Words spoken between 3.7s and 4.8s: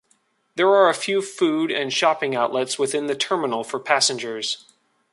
passengers.